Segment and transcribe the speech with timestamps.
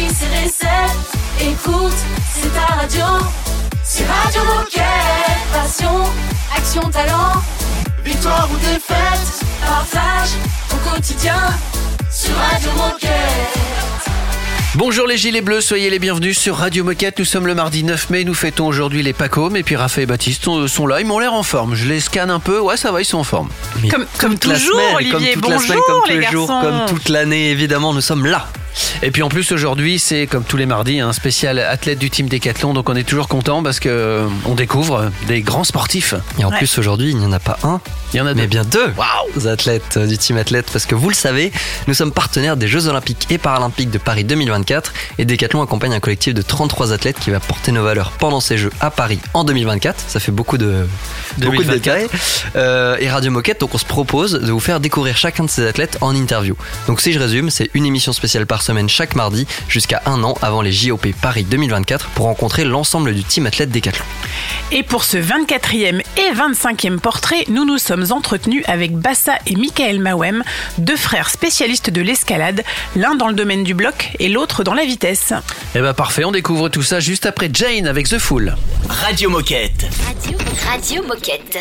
[0.00, 0.96] vie, c'est recette.
[1.40, 1.92] Écoute,
[2.34, 3.04] c'est ta radio.
[3.84, 4.84] C'est Radio Moquette.
[5.52, 6.04] Passion,
[6.56, 7.42] action, talent.
[8.04, 10.30] Victoire ou défaite, partage
[10.72, 11.34] au quotidien
[12.10, 13.10] sur Radio Moquette.
[14.76, 17.18] Bonjour les gilets bleus, soyez les bienvenus sur Radio Moquette.
[17.18, 20.06] Nous sommes le mardi 9 mai, nous fêtons aujourd'hui les Pacômes et puis Raphaël et
[20.06, 21.74] Baptiste sont, sont là, ils m'ont l'air en forme.
[21.74, 23.48] Je les scanne un peu, ouais ça va, ils sont en forme.
[23.90, 25.32] Comme, comme toute la toujours, semaine, Olivier.
[25.34, 26.62] comme toute la Bonjour, semaine, comme tous les les jours, garçons.
[26.86, 28.46] comme toute l'année, évidemment, nous sommes là.
[29.02, 32.28] Et puis en plus aujourd'hui c'est comme tous les mardis un spécial athlète du team
[32.28, 36.14] Décathlon donc on est toujours content parce que euh, on découvre des grands sportifs.
[36.38, 36.56] Et en Ouais.
[36.58, 37.80] plus, aujourd'hui, il n'y en a pas un,
[38.12, 38.48] Il y en a mais deux.
[38.48, 40.66] bien deux athlètes euh, du team athlète.
[40.72, 41.52] Parce que vous le savez,
[41.86, 44.92] nous sommes partenaires des Jeux Olympiques et Paralympiques de Paris 2024.
[45.18, 48.58] Et Decathlon accompagne un collectif de 33 athlètes qui va porter nos valeurs pendant ces
[48.58, 49.96] Jeux à Paris en 2024.
[50.08, 50.86] Ça fait beaucoup de,
[51.38, 51.74] beaucoup de 2024.
[51.74, 52.08] détails.
[52.56, 55.66] Euh, et Radio Moquette, donc on se propose de vous faire découvrir chacun de ces
[55.66, 56.56] athlètes en interview.
[56.88, 60.36] Donc si je résume, c'est une émission spéciale par semaine chaque mardi jusqu'à un an
[60.42, 64.04] avant les JOP Paris 2024 pour rencontrer l'ensemble du team athlète Decathlon.
[64.72, 70.00] Et pour ce 24e et 25e portrait, nous nous sommes entretenus avec Bassa et Michael
[70.00, 70.42] Mawem,
[70.78, 72.62] deux frères spécialistes de l'escalade,
[72.96, 75.32] l'un dans le domaine du bloc et l'autre dans la vitesse.
[75.74, 78.56] Eh ben parfait, on découvre tout ça juste après Jane avec The Fool.
[78.88, 79.86] Radio Moquette.
[80.06, 81.58] Radio, Radio Moquette.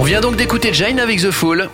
[0.00, 1.68] On vient donc d'écouter Jane avec The Fool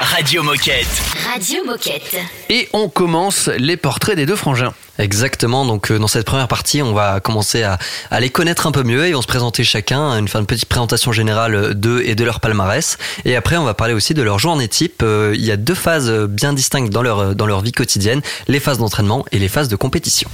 [0.00, 0.88] Radio Moquette.
[1.32, 2.16] Radio Moquette.
[2.50, 4.74] et on commence les portraits des deux frangins.
[4.98, 7.78] Exactement, donc euh, dans cette première partie, on va commencer à,
[8.10, 9.06] à les connaître un peu mieux.
[9.06, 12.40] Ils vont se présenter chacun, une, faire une petite présentation générale d'eux et de leur
[12.40, 12.98] palmarès.
[13.24, 15.00] Et après, on va parler aussi de leur journée type.
[15.04, 18.22] Euh, Il y a deux phases bien distinctes dans leur, euh, dans leur vie quotidienne,
[18.48, 20.28] les phases d'entraînement et les phases de compétition.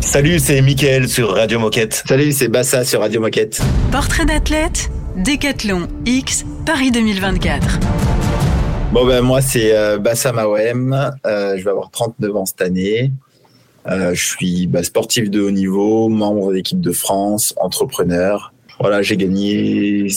[0.00, 2.04] Salut, c'est Mickaël sur Radio Moquette.
[2.06, 3.60] Salut, c'est Bassa sur Radio Moquette.
[3.90, 7.80] Portrait d'athlète, Décathlon X, Paris 2024.
[8.92, 11.12] Bon, ben moi, c'est euh, Bassa Mawem.
[11.26, 13.12] Euh, je vais avoir 39 ans cette année.
[13.86, 18.54] Euh, je suis bah, sportif de haut niveau, membre d'équipe de France, entrepreneur.
[18.80, 20.08] Voilà, j'ai gagné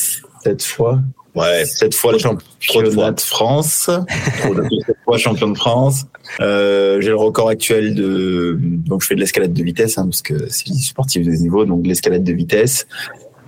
[0.42, 1.02] sept fois.
[1.36, 3.90] Ouais, sept fois le championnat de France.
[4.42, 6.06] sept fois champion de France.
[6.40, 8.58] Euh, j'ai le record actuel de.
[8.62, 11.66] Donc, je fais de l'escalade de vitesse, hein, parce que c'est sportif de haut niveau,
[11.66, 12.88] donc de l'escalade de vitesse.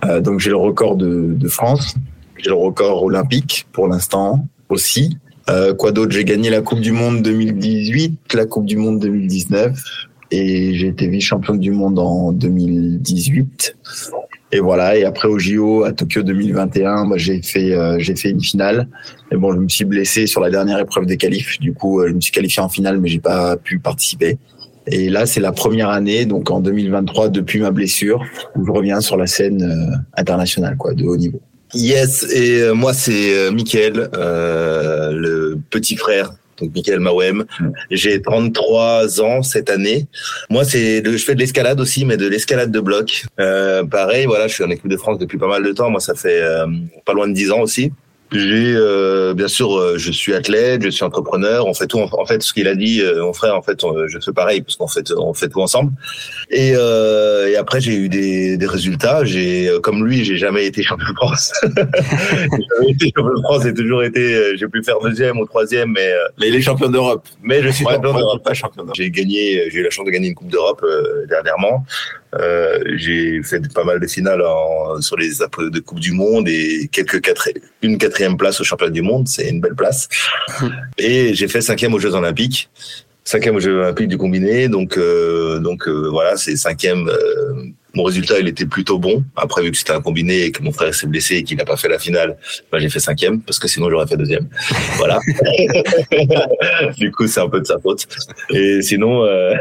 [0.04, 1.94] Euh, donc, j'ai le record de, de France.
[2.38, 5.18] J'ai le record olympique pour l'instant aussi.
[5.50, 6.12] Euh, quoi d'autre?
[6.12, 9.76] J'ai gagné la Coupe du Monde 2018, la Coupe du Monde 2019
[10.30, 13.76] et j'ai été vice-champion du monde en 2018.
[14.52, 14.96] Et voilà.
[14.96, 18.88] Et après au JO à Tokyo 2021, moi j'ai fait euh, j'ai fait une finale.
[19.30, 21.58] Et bon, je me suis blessé sur la dernière épreuve des qualifs.
[21.60, 24.38] Du coup, euh, je me suis qualifié en finale, mais j'ai pas pu participer.
[24.90, 28.24] Et là, c'est la première année, donc en 2023, depuis ma blessure,
[28.56, 31.40] où je reviens sur la scène euh, internationale, quoi, de haut niveau.
[31.74, 37.44] Yes, et euh, moi c'est euh, Mickaël, euh, le petit frère donc Michael Mawem.
[37.90, 40.06] J'ai 33 ans cette année.
[40.50, 43.24] Moi, c'est je fais de l'escalade aussi, mais de l'escalade de bloc.
[43.40, 45.90] Euh, pareil, voilà, je suis en équipe de France depuis pas mal de temps.
[45.90, 46.66] Moi, ça fait euh,
[47.04, 47.92] pas loin de 10 ans aussi.
[48.30, 51.66] J'ai euh, bien sûr, euh, je suis athlète, je suis entrepreneur.
[51.66, 51.98] On fait tout.
[51.98, 54.76] En fait, ce qu'il a dit, euh, mon frère, en fait, je fais pareil parce
[54.76, 55.92] qu'en fait, on fait tout ensemble.
[56.50, 59.24] Et, euh, et après, j'ai eu des, des résultats.
[59.24, 61.52] J'ai, comme lui, j'ai jamais été champion de France.
[61.62, 61.70] j'ai
[62.76, 63.62] jamais été champion de France.
[63.64, 64.56] J'ai toujours été.
[64.56, 67.26] J'ai pu faire deuxième ou troisième, mais mais il est champion d'Europe.
[67.42, 68.44] Mais je suis Ouais, champion d'Europe.
[68.44, 68.96] pas champion d'Europe.
[68.96, 69.70] J'ai gagné.
[69.70, 71.84] J'ai eu la chance de gagner une Coupe d'Europe euh, dernièrement.
[72.34, 76.48] Euh, j'ai fait pas mal de finales en, sur les apres de Coupe du Monde
[76.48, 77.48] et quelques quatre,
[77.82, 80.08] une quatrième place au championnat du monde, c'est une belle place.
[80.98, 82.68] Et j'ai fait cinquième aux Jeux Olympiques,
[83.24, 87.10] cinquième aux Jeux Olympiques du combiné, donc euh, donc euh, voilà, c'est cinquième.
[87.98, 89.24] Mon résultat, il était plutôt bon.
[89.34, 91.64] Après, vu que c'était un combiné et que mon frère s'est blessé et qu'il n'a
[91.64, 92.36] pas fait la finale,
[92.70, 94.48] bah, j'ai fait cinquième parce que sinon j'aurais fait deuxième.
[94.98, 95.18] Voilà.
[96.96, 98.06] du coup, c'est un peu de sa faute.
[98.50, 99.54] Et sinon, euh,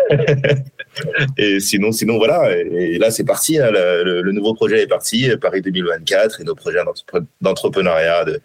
[1.37, 2.55] et sinon, sinon, voilà.
[2.55, 3.59] Et, là, c'est parti.
[3.59, 3.69] hein.
[3.71, 5.29] le, nouveau projet est parti.
[5.41, 8.39] Paris 2024 et nos projets d'entrepre- d'entrepreneuriat, de,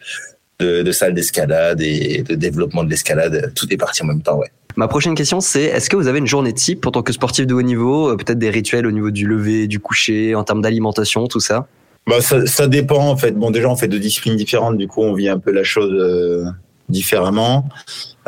[0.59, 3.53] de, de salles d'escalade et de développement de l'escalade.
[3.55, 4.51] Tout est parti en même temps, ouais.
[4.77, 7.47] Ma prochaine question, c'est est-ce que vous avez une journée type en tant que sportif
[7.47, 10.63] de haut niveau euh, Peut-être des rituels au niveau du lever, du coucher, en termes
[10.63, 11.67] d'alimentation, tout ça?
[12.07, 13.33] Bah, ça, ça dépend en fait.
[13.33, 15.93] Bon, déjà, on fait deux disciplines différentes, du coup, on vit un peu la chose
[15.93, 16.45] euh,
[16.89, 17.69] différemment.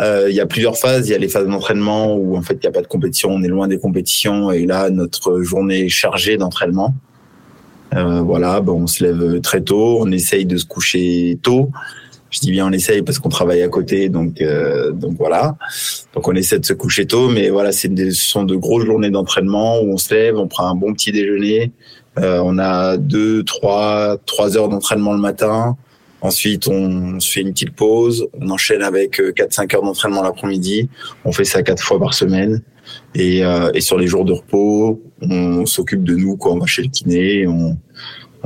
[0.00, 1.08] Euh, Il y a plusieurs phases.
[1.08, 3.30] Il y a les phases d'entraînement où en fait il n'y a pas de compétition,
[3.30, 6.94] on est loin des compétitions et là notre journée est chargée d'entraînement.
[7.92, 11.70] Voilà, on se lève très tôt, on essaye de se coucher tôt.
[12.34, 15.56] Je dis bien on essaye parce qu'on travaille à côté, donc euh, donc voilà.
[16.14, 19.10] Donc on essaie de se coucher tôt, mais voilà, c'est ce sont de grosses journées
[19.10, 21.70] d'entraînement où on se lève, on prend un bon petit déjeuner.
[22.18, 25.76] Euh, on a deux, trois, trois heures d'entraînement le matin.
[26.22, 28.26] Ensuite, on se fait une petite pause.
[28.40, 30.88] On enchaîne avec euh, quatre, cinq heures d'entraînement l'après-midi.
[31.24, 32.62] On fait ça quatre fois par semaine.
[33.14, 36.36] Et, euh, et sur les jours de repos, on s'occupe de nous.
[36.36, 36.52] Quoi.
[36.52, 37.76] On va chez le kiné, on,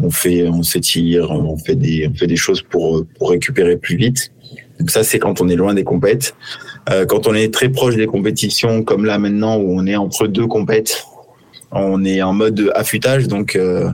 [0.02, 3.96] on fait, on s'étire, on fait des, on fait des choses pour pour récupérer plus
[3.96, 4.32] vite.
[4.78, 6.34] Donc ça, c'est quand on est loin des compètes.
[6.90, 10.26] Euh, quand on est très proche des compétitions, comme là maintenant où on est entre
[10.26, 11.04] deux compètes,
[11.72, 13.90] on est en mode affûtage, donc euh,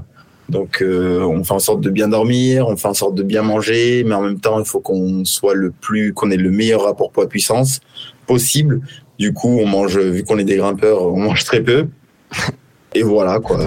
[0.49, 3.43] donc euh, on fait en sorte de bien dormir, on fait en sorte de bien
[3.43, 6.85] manger, mais en même temps il faut qu'on soit le plus, qu'on ait le meilleur
[6.85, 7.81] rapport poids-puissance
[8.27, 8.81] possible.
[9.19, 11.87] Du coup, on mange, vu qu'on est des grimpeurs, on mange très peu.
[12.95, 13.61] Et voilà quoi.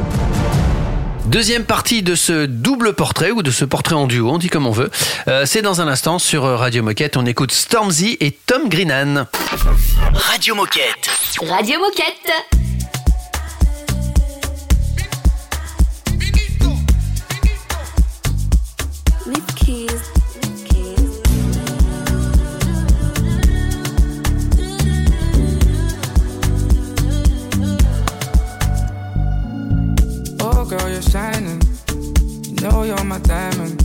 [1.28, 4.66] Deuxième partie de ce double portrait ou de ce portrait en duo, on dit comme
[4.66, 4.90] on veut.
[5.28, 7.18] Euh, c'est dans un instant sur Radio Moquette.
[7.18, 9.26] On écoute Stormzy et Tom Greenan.
[10.14, 11.10] Radio Moquette.
[11.42, 12.32] Radio Moquette.
[30.68, 31.62] Girl, you're shining.
[32.44, 33.82] You know you're my diamond.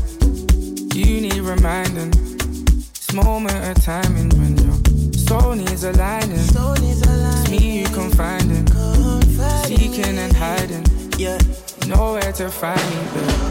[0.94, 2.11] You need reminding.
[2.11, 6.41] This moment of timing when your soul needs aligning.
[6.41, 8.67] It's me you confiding.
[9.67, 10.84] Seeking and hiding.
[11.19, 11.39] Yeah.
[11.86, 13.03] Nowhere to find me,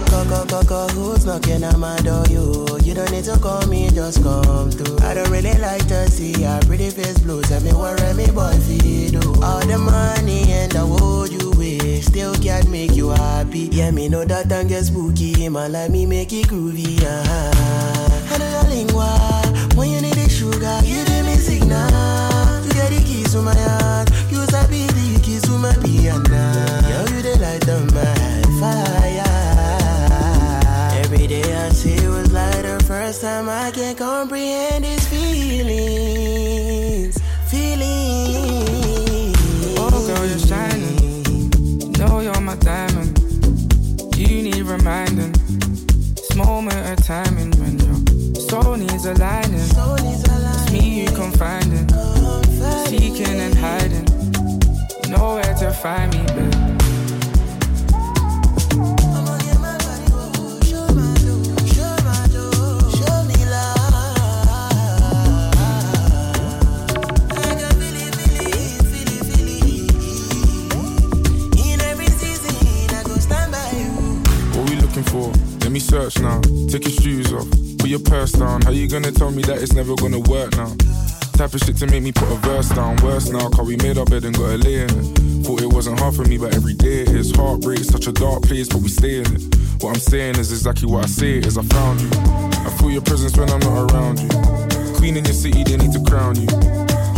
[0.09, 2.23] go, go, who's knocking at my door?
[2.29, 5.05] You, you don't need to call me, just come through.
[5.05, 7.41] I don't really like to see your pretty face blue.
[7.41, 9.43] Tell me what boy feel do.
[9.43, 13.69] All the money and the world you wish still can't make you happy.
[13.71, 15.73] Yeah, me know that and get spooky, man.
[15.73, 17.03] Let me make it groovy.
[17.03, 18.37] Uh-huh.
[18.39, 19.41] Know your lingua
[19.75, 21.89] when you need the sugar, you give me signal.
[22.63, 24.09] You get the keys to my heart.
[24.29, 26.30] You sabi the keys to my piano.
[33.11, 34.70] Like the first time I can comprehend
[79.21, 80.73] tell me that it's never gonna work now?
[81.37, 82.95] Type of shit to make me put a verse down.
[83.03, 85.45] Worse now, cause we made our bed and got a lay in it.
[85.45, 87.29] Thought it wasn't hard for me, but every day it is.
[87.35, 89.43] Heartbreak, such a dark place, but we stay in it.
[89.83, 92.09] What I'm saying is exactly what I say is I found you.
[92.65, 94.29] I feel your presence when I'm not around you.
[94.97, 96.49] Queen in your city, they need to crown you.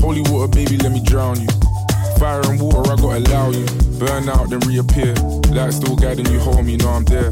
[0.03, 1.47] Holy water, baby, let me drown you.
[2.19, 3.65] Fire and water, I gotta allow you.
[3.95, 5.15] Burn out, then reappear.
[5.55, 7.31] Light still guiding you home, you know I'm there.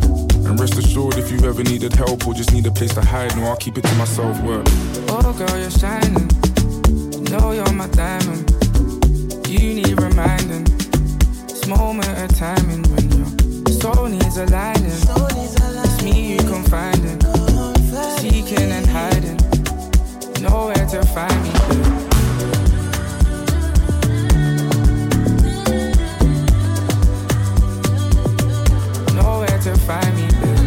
[0.51, 3.33] And rest assured, if you ever needed help or just need a place to hide,
[3.37, 4.37] no, I'll keep it to myself.
[4.41, 4.65] Work.
[5.07, 6.27] Oh, girl, you're shining.
[7.31, 8.51] Know you're my diamond.
[9.47, 10.65] You need reminding.
[11.47, 14.91] This moment of timing when your soul needs aligning.
[14.91, 17.21] It's me you confiding.
[18.19, 19.39] Seeking and hiding.
[20.43, 21.90] Nowhere to find me.
[29.63, 30.60] To find me.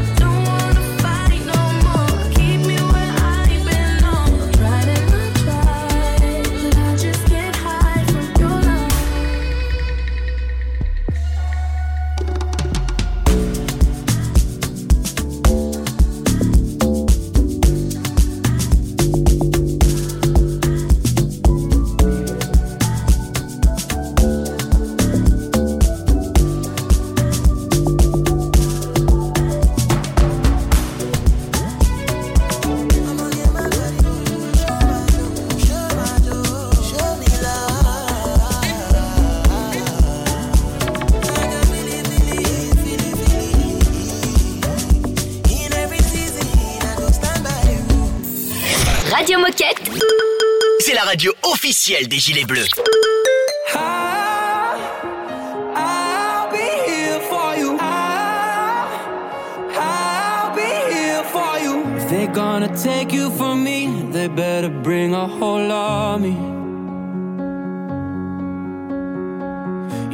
[60.94, 61.84] Here for you.
[61.96, 66.38] If they're gonna take you from me, they better bring a whole army.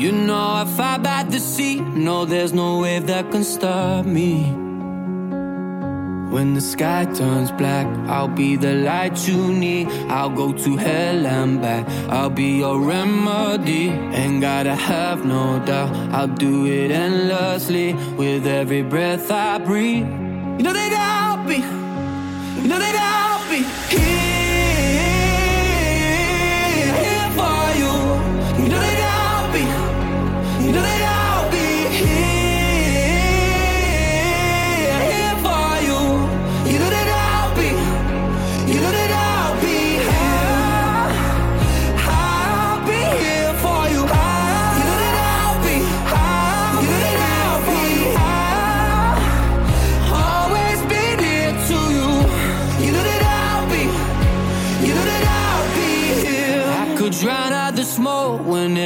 [0.02, 1.78] You know if I by the sea.
[1.80, 4.60] No, there's no wave that can stop me.
[6.61, 9.88] The sky turns black, I'll be the light you need.
[10.11, 11.88] I'll go to hell and back.
[12.11, 13.88] I'll be your remedy.
[13.88, 15.90] Ain't gotta have no doubt.
[16.12, 20.05] I'll do it endlessly with every breath I breathe.
[20.59, 21.61] You know that I'll be.
[22.61, 23.61] You know that I'll be
[23.97, 24.19] here,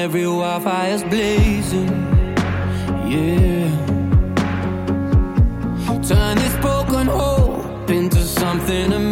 [0.04, 1.88] every wildfire's blazing.
[3.08, 3.70] Yeah.
[6.06, 9.03] Turn this broken hope into something amazing.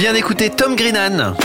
[0.00, 1.36] Vient d'écouter Tom Greenan.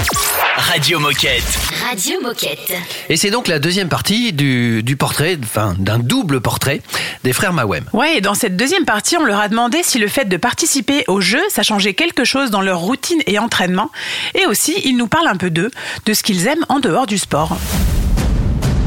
[0.55, 1.43] Radio Moquette.
[1.85, 2.71] Radio Moquette.
[3.09, 6.81] Et c'est donc la deuxième partie du, du portrait, enfin d'un double portrait
[7.25, 7.83] des frères Mawem.
[7.91, 11.03] Ouais, et dans cette deuxième partie, on leur a demandé si le fait de participer
[11.09, 13.91] au jeu, ça changeait quelque chose dans leur routine et entraînement.
[14.35, 15.71] Et aussi, ils nous parlent un peu d'eux,
[16.05, 17.57] de ce qu'ils aiment en dehors du sport.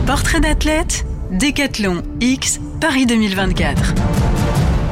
[0.07, 4.28] Portrait d'athlète, Décathlon X, Paris 2024.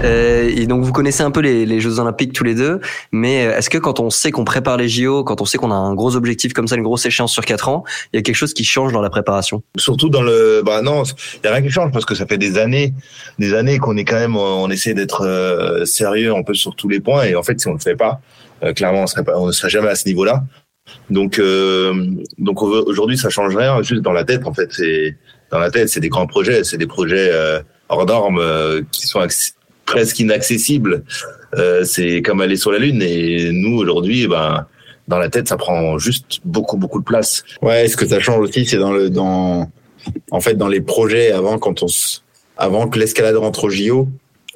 [0.04, 2.80] Euh, et donc vous connaissez un peu les, les, Jeux Olympiques tous les deux,
[3.12, 5.70] mais euh, est-ce que quand on sait qu'on prépare les JO, quand on sait qu'on
[5.70, 8.22] a un gros objectif comme ça, une grosse échéance sur quatre ans, il y a
[8.22, 9.62] quelque chose qui change dans la préparation?
[9.76, 12.36] Surtout dans le, bah non, il y a rien qui change parce que ça fait
[12.36, 12.92] des années,
[13.38, 16.88] des années qu'on est quand même, on essaie d'être euh, sérieux un peu sur tous
[16.88, 18.20] les points et en fait si on le fait pas,
[18.62, 20.44] euh, clairement on serait pas, on serait jamais à ce niveau-là.
[21.10, 21.40] Donc
[22.38, 25.16] donc aujourd'hui ça change rien, juste dans la tête en fait, c'est
[25.50, 27.32] dans la tête, c'est des grands projets, c'est des projets
[27.88, 28.40] hors normes
[28.92, 29.20] qui sont
[29.86, 31.04] presque inaccessible.
[31.54, 33.00] Euh, c'est comme aller sur la lune.
[33.02, 34.66] Et nous aujourd'hui, ben
[35.08, 37.44] dans la tête, ça prend juste beaucoup beaucoup de place.
[37.62, 39.70] Ouais, ce que ça change aussi, c'est dans le dans
[40.30, 41.86] en fait dans les projets avant quand on
[42.58, 44.08] avant que l'escalade rentre au JO,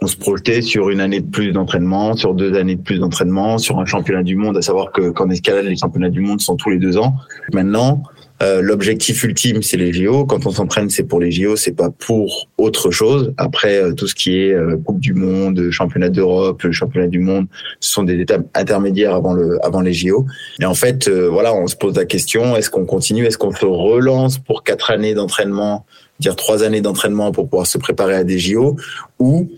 [0.02, 3.58] on se projetait sur une année de plus d'entraînement, sur deux années de plus d'entraînement,
[3.58, 6.56] sur un championnat du monde, à savoir que qu'en escalade, les championnats du monde sont
[6.56, 7.14] tous les deux ans.
[7.52, 8.02] Maintenant,
[8.42, 10.25] euh, l'objectif ultime, c'est les JO.
[10.25, 13.35] Quand on s'entraîne, c'est pour les JO, c'est pas pour autre chose.
[13.37, 17.47] Après, euh, tout ce qui est euh, Coupe du Monde, Championnat d'Europe, Championnat du Monde,
[17.80, 20.25] ce sont des étapes intermédiaires avant le avant les JO.
[20.61, 23.26] Et en fait, voilà, on se pose la question est-ce qu'on continue?
[23.26, 25.85] Est-ce qu'on se relance pour quatre années d'entraînement,
[26.18, 28.76] dire trois années d'entraînement pour pouvoir se préparer à des JO,
[29.18, 29.50] ou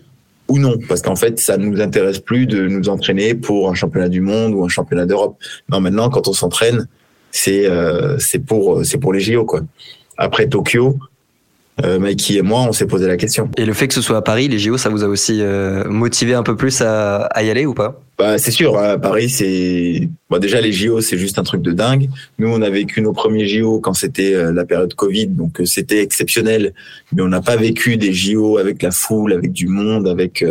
[0.48, 3.74] ou non, parce qu'en fait, ça ne nous intéresse plus de nous entraîner pour un
[3.74, 5.36] championnat du monde ou un championnat d'Europe.
[5.70, 6.88] Non, maintenant, quand on s'entraîne,
[7.32, 9.62] c'est euh, c'est pour c'est pour les JO quoi.
[10.16, 10.98] Après Tokyo,
[11.84, 13.50] euh, Mikey et moi, on s'est posé la question.
[13.56, 15.84] Et le fait que ce soit à Paris, les JO, ça vous a aussi euh,
[15.88, 18.00] motivé un peu plus à, à y aller ou pas?
[18.18, 21.72] Bah, c'est sûr, à Paris, c'est bon, déjà les JO, c'est juste un truc de
[21.72, 22.08] dingue.
[22.38, 25.64] Nous, on a vécu nos premiers JO quand c'était euh, la période Covid, donc euh,
[25.64, 26.74] c'était exceptionnel.
[27.12, 30.44] Mais on n'a pas vécu des JO avec la foule, avec du monde, avec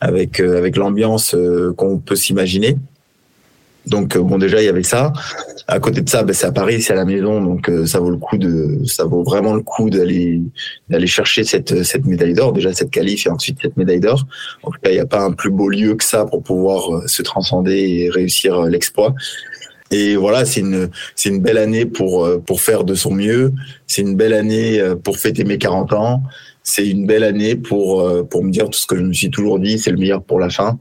[0.00, 1.36] avec avec l'ambiance
[1.76, 2.76] qu'on peut s'imaginer.
[3.86, 5.12] Donc bon déjà il y avait ça.
[5.70, 8.00] À côté de ça, ben, c'est à Paris, c'est à la maison, donc euh, ça
[8.00, 10.40] vaut le coup de, ça vaut vraiment le coup d'aller
[10.88, 14.26] d'aller chercher cette cette médaille d'or, déjà cette qualif et ensuite cette médaille d'or.
[14.64, 16.92] En tout cas, il n'y a pas un plus beau lieu que ça pour pouvoir
[16.92, 19.14] euh, se transcender et réussir euh, l'exploit.
[19.92, 23.52] Et voilà, c'est une c'est une belle année pour pour faire de son mieux.
[23.86, 26.22] C'est une belle année pour fêter mes 40 ans.
[26.64, 29.60] C'est une belle année pour pour me dire tout ce que je me suis toujours
[29.60, 30.78] dit, c'est le meilleur pour la fin.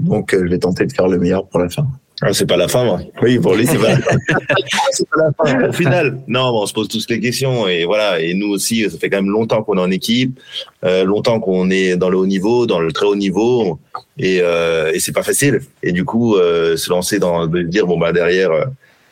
[0.00, 1.86] Donc je vais tenter de faire le meilleur pour la fin.
[2.24, 3.00] Ah, c'est pas la fin, moi.
[3.20, 5.68] Oui, pour lui, c'est pas, pas la fin.
[5.68, 8.20] Au final, non, on se pose tous les questions et voilà.
[8.20, 10.38] Et nous aussi, ça fait quand même longtemps qu'on est en équipe,
[10.84, 13.80] euh, longtemps qu'on est dans le haut niveau, dans le très haut niveau,
[14.18, 15.62] et, euh, et c'est pas facile.
[15.82, 18.64] Et du coup, euh, se lancer dans de dire bon bah derrière, euh,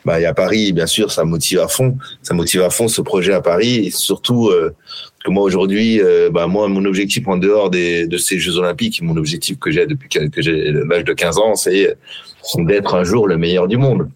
[0.05, 2.87] bah il y a Paris, bien sûr, ça motive à fond, ça motive à fond
[2.87, 4.73] ce projet à Paris et surtout euh,
[5.23, 9.01] que moi aujourd'hui, euh, bah moi mon objectif en dehors des, de ces Jeux Olympiques,
[9.01, 11.95] mon objectif que j'ai depuis que j'ai l'âge de 15 ans, c'est
[12.57, 14.09] d'être un jour le meilleur du monde.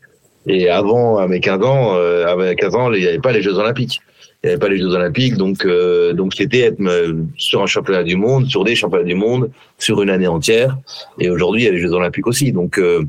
[0.48, 3.32] Et avant, à mes 15 ans, euh, à mes 15 ans, il n'y avait pas
[3.32, 4.02] les Jeux Olympiques.
[4.44, 7.66] Il n'y avait pas les Jeux Olympiques, donc euh, donc c'était être euh, sur un
[7.66, 10.78] championnat du monde, sur des championnats du monde, sur une année entière.
[11.20, 12.52] Et aujourd'hui, il y a les Jeux Olympiques aussi.
[12.52, 13.04] Donc euh,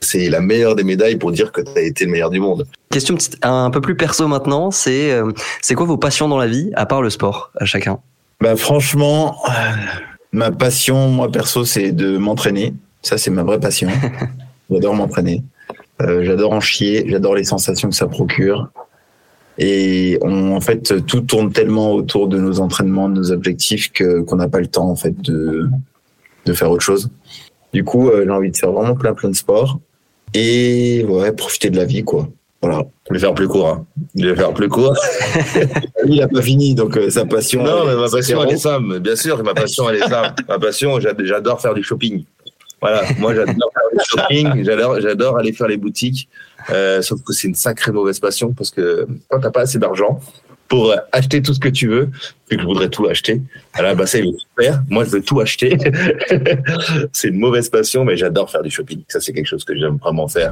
[0.00, 2.66] c'est la meilleure des médailles pour dire que tu as été le meilleur du monde.
[2.90, 5.30] Question un peu plus perso maintenant, c'est euh,
[5.62, 7.98] c'est quoi vos passions dans la vie à part le sport à chacun?
[8.40, 9.36] Bah franchement,
[10.32, 12.74] ma passion moi perso c'est de m'entraîner.
[13.02, 13.88] Ça c'est ma vraie passion.
[14.70, 15.42] J'adore m'entraîner.
[16.00, 18.70] Euh, j'adore en chier, j'adore les sensations que ça procure.
[19.58, 24.20] Et on, en fait, tout tourne tellement autour de nos entraînements, de nos objectifs, que
[24.22, 25.68] qu'on n'a pas le temps en fait de
[26.46, 27.10] de faire autre chose.
[27.74, 29.78] Du coup, euh, j'ai envie de faire vraiment plein plein de sports
[30.34, 32.28] et ouais, profiter de la vie quoi.
[32.62, 32.84] Voilà.
[33.08, 33.68] Je vais faire plus court.
[33.68, 33.86] Hein.
[34.14, 34.94] Je vais faire plus court.
[36.04, 37.62] Lui, il a pas fini, donc euh, sa passion.
[37.62, 39.00] Non, mais ma passion, elle est simple.
[39.00, 40.44] Bien sûr, ma passion, elle est simple.
[40.46, 42.24] ma passion, j'adore faire du shopping.
[42.80, 46.28] Voilà, moi j'adore faire du shopping, j'adore, j'adore aller faire les boutiques.
[46.70, 50.20] Euh, sauf que c'est une sacrée mauvaise passion parce que quand t'as pas assez d'argent
[50.70, 52.08] pour acheter tout ce que tu veux,
[52.48, 53.42] puis que je voudrais tout acheter,
[53.74, 54.82] alors bah c'est super.
[54.88, 55.76] Moi je veux tout acheter.
[57.12, 59.02] c'est une mauvaise passion, mais j'adore faire du shopping.
[59.08, 60.50] Ça c'est quelque chose que j'aime vraiment faire.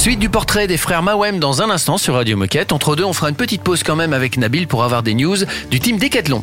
[0.00, 2.72] Suite du portrait des frères Mawem dans un instant sur Radio Moquette.
[2.72, 5.36] Entre deux, on fera une petite pause quand même avec Nabil pour avoir des news
[5.70, 6.42] du team Decathlon.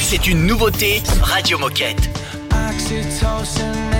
[0.00, 2.08] C'est une nouveauté Radio Moquette.
[2.70, 3.94] oxytocin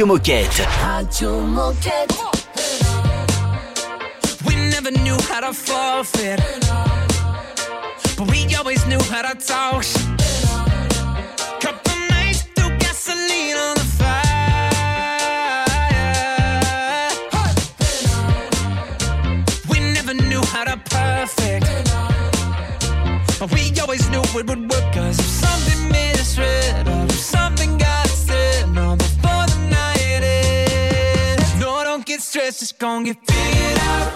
[0.00, 0.66] Radio Moquette.
[0.82, 2.14] Radio Moquette.
[4.46, 6.40] We never knew how to forfeit.
[8.16, 9.84] But we always knew how to talk.
[11.60, 14.70] Couple nights threw gasoline on the fire.
[19.68, 21.66] We never knew how to perfect.
[23.38, 24.94] But we always knew it would work.
[24.94, 25.79] Cause if something
[32.50, 34.12] stressed, it's gonna get figured out.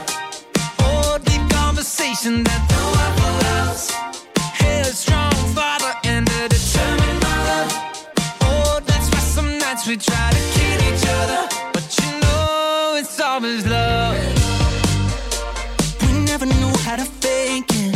[0.80, 3.90] Oh, deep conversation that no one else.
[4.60, 7.62] Headstrong father and a determined mother.
[8.42, 11.42] Oh, that's why some nights we try to kill each other.
[11.72, 14.16] But you know it's always love.
[16.02, 17.94] We never knew how to fake it.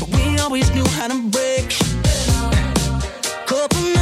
[0.00, 1.68] But we always knew how to break.
[3.46, 3.93] Couple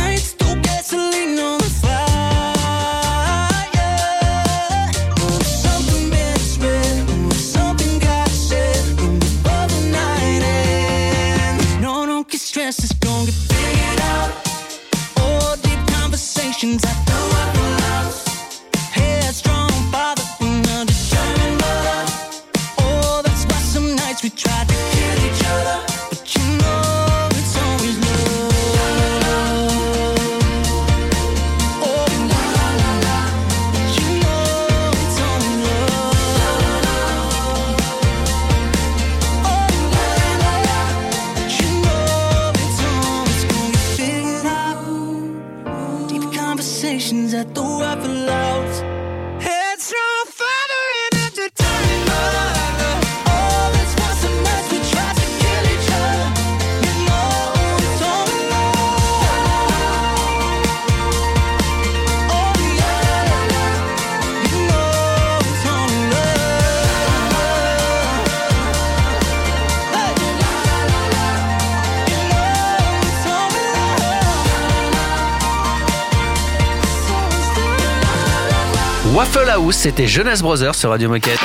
[79.23, 81.39] Waffle House, c'était Jonas Brothers sur Radio Moquette.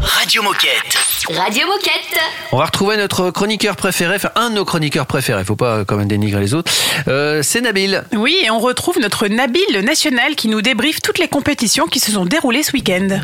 [0.00, 0.96] Radio Moquette.
[1.28, 2.18] Radio Moquette.
[2.50, 5.98] On va retrouver notre chroniqueur préféré, enfin un de nos chroniqueurs préférés, faut pas quand
[5.98, 6.72] même dénigrer les autres.
[7.08, 8.04] Euh, c'est Nabil.
[8.14, 12.10] Oui, et on retrouve notre Nabil national qui nous débriefe toutes les compétitions qui se
[12.10, 13.20] sont déroulées ce week-end.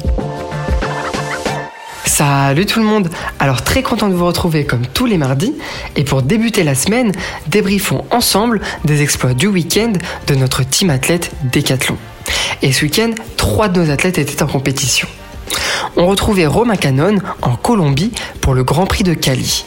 [2.05, 5.55] Salut tout le monde Alors très content de vous retrouver comme tous les mardis
[5.97, 7.13] et pour débuter la semaine,
[7.47, 9.95] débriefons ensemble des exploits du week-end
[10.27, 11.97] de notre team athlète Décathlon.
[12.63, 15.09] Et ce week-end, trois de nos athlètes étaient en compétition.
[15.97, 19.65] On retrouvait Romain Canon en Colombie pour le Grand Prix de Cali.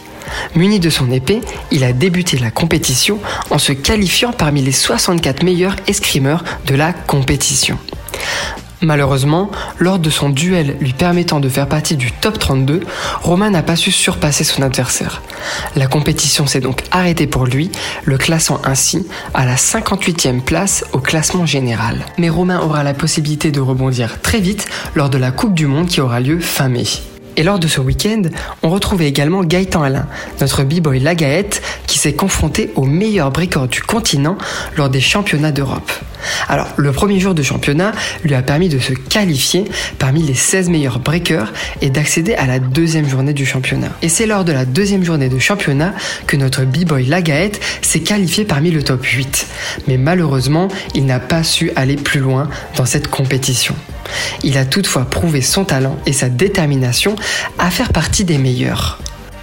[0.55, 5.43] Muni de son épée, il a débuté la compétition en se qualifiant parmi les 64
[5.43, 7.77] meilleurs escrimeurs de la compétition.
[8.81, 12.81] Malheureusement, lors de son duel lui permettant de faire partie du top 32,
[13.21, 15.21] Romain n'a pas su surpasser son adversaire.
[15.75, 17.71] La compétition s'est donc arrêtée pour lui,
[18.05, 22.05] le classant ainsi à la 58e place au classement général.
[22.17, 25.87] Mais Romain aura la possibilité de rebondir très vite lors de la Coupe du Monde
[25.87, 26.85] qui aura lieu fin mai.
[27.37, 28.23] Et lors de ce week-end,
[28.63, 30.07] on retrouvait également Gaëtan Alain,
[30.41, 34.37] notre b-boy Lagaette, qui s'est confronté au meilleur breaker du continent
[34.75, 35.91] lors des championnats d'Europe.
[36.47, 37.91] Alors, le premier jour de championnat
[38.23, 39.65] lui a permis de se qualifier
[39.97, 43.89] parmi les 16 meilleurs breakers et d'accéder à la deuxième journée du championnat.
[44.01, 45.93] Et c'est lors de la deuxième journée de championnat
[46.27, 49.47] que notre b-boy Lagaette s'est qualifié parmi le top 8.
[49.87, 53.75] Mais malheureusement, il n'a pas su aller plus loin dans cette compétition.
[54.43, 57.15] Il a toutefois prouvé son talent et sa détermination
[57.57, 58.99] à faire partie des meilleurs.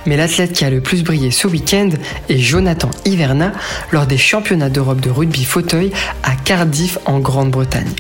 [0.07, 1.91] Mais l'athlète qui a le plus brillé ce week-end
[2.29, 3.53] est Jonathan Hiverna
[3.91, 5.93] lors des championnats d'Europe de rugby fauteuil
[6.23, 7.91] à Cardiff en Grande-Bretagne.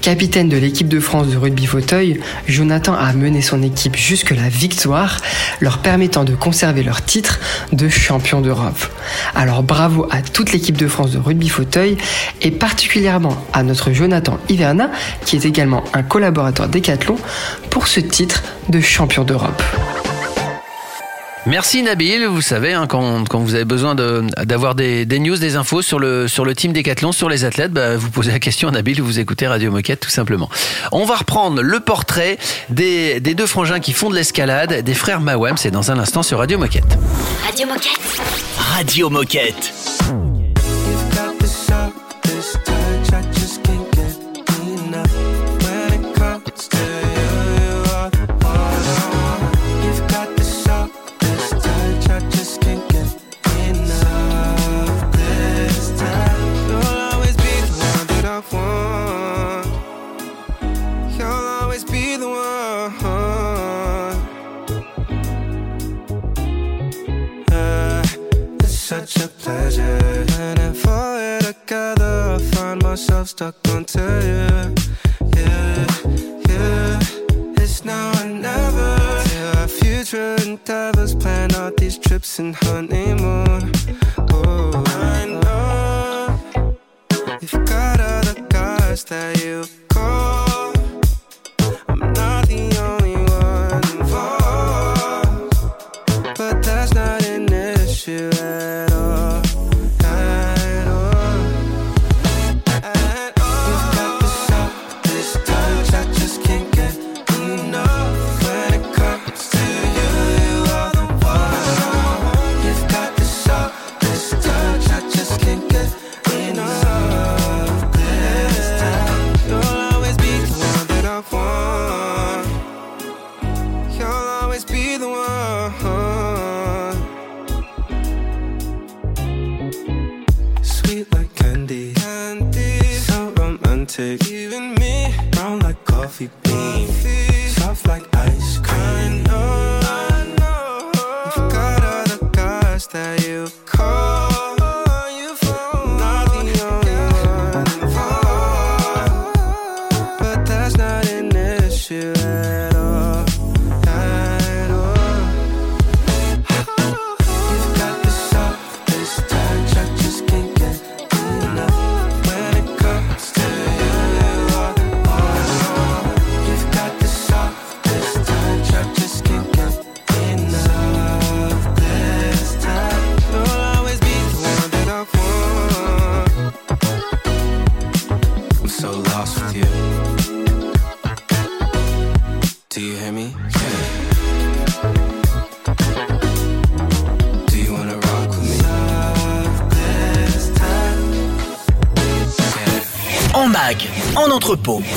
[0.00, 4.48] Capitaine de l'équipe de France de rugby fauteuil, Jonathan a mené son équipe jusque la
[4.48, 5.20] victoire,
[5.60, 7.40] leur permettant de conserver leur titre
[7.72, 8.86] de champion d'Europe.
[9.34, 11.96] Alors bravo à toute l'équipe de France de rugby fauteuil
[12.42, 14.90] et particulièrement à notre Jonathan Hiverna
[15.24, 17.16] qui est également un collaborateur Decathlon
[17.70, 19.62] pour ce titre de champion d'Europe.
[21.46, 25.54] Merci Nabil, vous savez, hein, quand, quand, vous avez besoin d'avoir des, des, news, des
[25.54, 28.68] infos sur le, sur le team Décathlon, sur les athlètes, bah, vous posez la question
[28.68, 30.50] à Nabil ou vous écoutez Radio Moquette tout simplement.
[30.90, 35.20] On va reprendre le portrait des, des deux frangins qui font de l'escalade, des frères
[35.20, 36.98] Mawem, c'est dans un instant sur Radio Moquette.
[37.46, 38.20] Radio Moquette.
[38.58, 39.72] Radio Moquette.
[69.16, 70.24] such a pleasure.
[70.38, 74.74] And if I were together, I find myself stuck onto you.
[75.36, 75.86] Yeah,
[76.48, 77.00] yeah,
[77.56, 78.96] it's now or never.
[79.32, 83.72] Yeah, our future endeavors plan out these trips and honeymoon.
[84.32, 86.74] Oh, I know
[87.40, 90.45] you've got other guys that you call.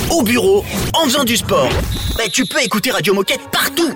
[0.10, 1.70] au bureau, en faisant du sport.
[2.18, 3.94] Mais tu peux écouter Radio Moquette partout.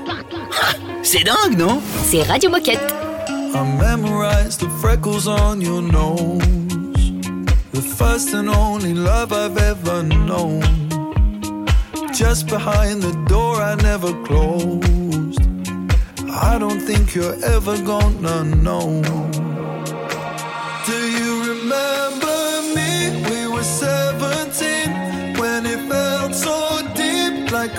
[1.02, 1.82] C'est dingue, non?
[2.06, 2.94] C'est Radio Moquette.
[3.54, 6.42] I memorized the freckles on your nose.
[7.74, 10.62] The first and only love I've ever known.
[12.14, 15.42] Just behind the door I never closed.
[16.30, 19.02] I don't think you're ever gonna know.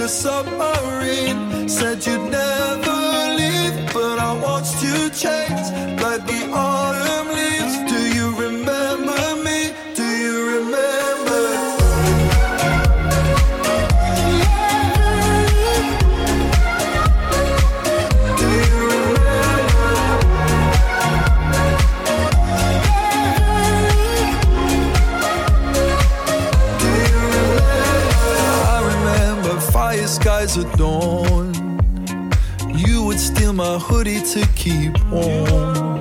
[0.04, 1.66] a submarine.
[1.66, 2.98] Said you'd never
[3.38, 5.53] leave, but I watched you change.
[33.74, 35.98] a hoodie to keep warm.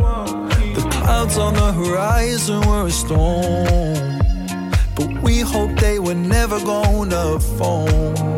[0.76, 4.20] The clouds on the horizon were a storm,
[4.96, 8.33] but we hoped they were never gonna fall.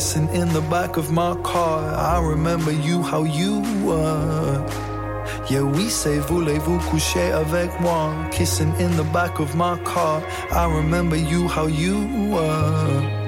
[0.00, 1.78] kissing in the back of my car.
[1.94, 4.66] I remember you, how you were.
[5.50, 8.14] Yeah, we say voulez-vous coucher avec moi?
[8.30, 10.22] Kissing in the back of my car.
[10.50, 11.98] I remember you, how you
[12.32, 13.19] were.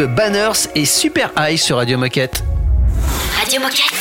[0.00, 2.42] Tube Banners et Super High sur Radio Moquette.
[3.38, 3.92] Radio Moquette.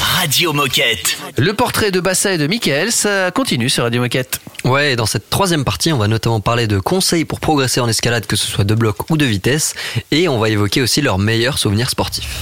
[0.00, 1.18] Radio Moquette.
[1.38, 4.40] Le portrait de Bassa et de Michael, ça continue sur Radio Moquette.
[4.64, 7.88] Ouais, et dans cette troisième partie, on va notamment parler de conseils pour progresser en
[7.88, 9.74] escalade, que ce soit de bloc ou de vitesse,
[10.12, 12.38] et on va évoquer aussi leurs meilleurs souvenirs sportifs.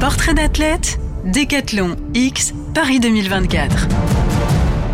[0.00, 3.88] Portrait d'athlète, Décathlon X, Paris 2024.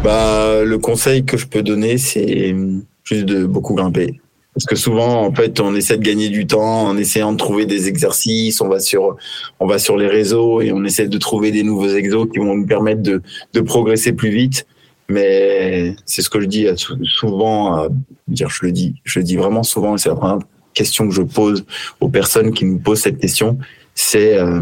[0.02, 2.56] Bah, le conseil que je peux donner, c'est
[3.04, 4.21] juste de beaucoup grimper.
[4.54, 7.64] Parce que souvent, en fait, on essaie de gagner du temps en essayant de trouver
[7.64, 8.60] des exercices.
[8.60, 9.16] On va sur,
[9.60, 12.54] on va sur les réseaux et on essaie de trouver des nouveaux exos qui vont
[12.54, 14.66] nous permettre de, progresser plus vite.
[15.08, 16.66] Mais c'est ce que je dis
[17.04, 17.88] souvent.
[18.28, 19.94] Dire, je le dis, je le dis vraiment souvent.
[19.94, 21.64] Et c'est la première question que je pose
[22.00, 23.58] aux personnes qui nous posent cette question.
[23.94, 24.60] C'est euh,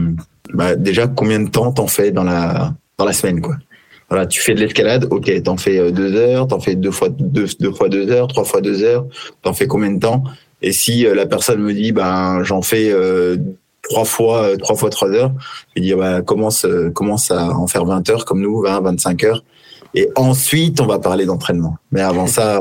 [0.53, 3.57] bah, déjà combien de temps t'en fais dans la dans la semaine, quoi?
[4.11, 7.09] Voilà, tu fais de l'escalade, ok, t'en fais euh, deux heures, t'en fais deux fois
[7.11, 9.07] deux, deux fois deux heures, trois fois deux heures,
[9.43, 10.25] t'en fais combien de temps?
[10.63, 13.37] Et si euh, la personne me dit, ben j'en fais euh,
[13.83, 15.33] trois fois euh, trois fois trois heures,
[15.77, 19.45] je dis bah commence commence à en faire 20 heures comme nous, 20 25 heures,
[19.95, 21.77] et ensuite on va parler d'entraînement.
[21.93, 22.61] Mais avant ça,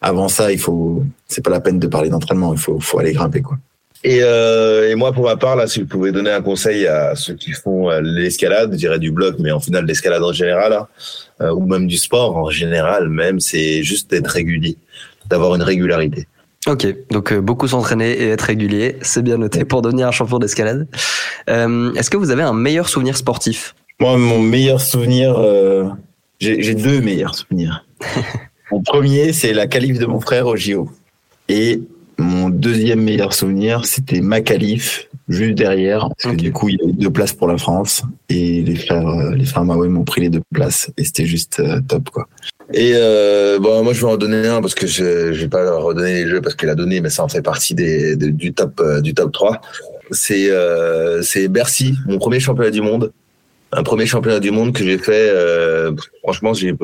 [0.00, 3.12] avant ça, il faut, c'est pas la peine de parler d'entraînement, il faut faut aller
[3.12, 3.56] grimper quoi.
[4.04, 7.16] Et, euh, et moi, pour ma part, là, si vous pouvez donner un conseil à
[7.16, 10.72] ceux qui font euh, l'escalade, je dirais du bloc, mais en final l'escalade en général,
[10.72, 10.86] hein,
[11.40, 14.76] euh, ou même du sport en général, même, c'est juste d'être régulier,
[15.28, 16.28] d'avoir une régularité.
[16.66, 20.38] Ok, donc euh, beaucoup s'entraîner et être régulier, c'est bien noté pour devenir un champion
[20.38, 20.86] d'escalade.
[21.48, 23.74] Euh, Est-ce que vous avez un meilleur souvenir sportif?
[24.00, 25.88] Moi, mon meilleur souvenir, euh,
[26.40, 27.86] j'ai j'ai deux meilleurs souvenirs.
[28.70, 30.90] mon premier, c'est la qualif de mon frère au JO.
[31.48, 31.80] Et
[32.18, 36.86] mon deuxième meilleur souvenir, c'était ma qualif juste derrière, parce que du coup, il y
[36.86, 40.04] a eu deux places pour la France et les frères, euh, les frères Maoué m'ont
[40.04, 42.26] pris les deux places et c'était juste euh, top, quoi.
[42.72, 45.78] Et euh, bon, moi, je vais en donner un parce que je, je vais pas
[45.78, 48.80] redonner les jeux parce qu'il a donné, mais ça en fait partie des, du top
[48.80, 49.60] euh, du top 3.
[50.10, 53.12] C'est euh, c'est Bercy, mon premier championnat du monde.
[53.72, 55.28] Un premier championnat du monde que j'ai fait.
[55.30, 55.92] euh,
[56.22, 56.74] franchement, j'ai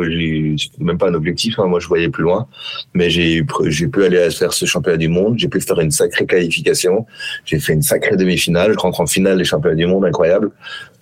[0.78, 1.58] même pas un objectif.
[1.58, 2.46] hein, moi, je voyais plus loin,
[2.92, 5.38] mais j'ai pu aller faire ce championnat du monde.
[5.38, 7.06] J'ai pu faire une sacrée qualification.
[7.46, 8.74] J'ai fait une sacrée demi-finale.
[8.74, 10.50] Je rentre en finale des championnats du monde, incroyable.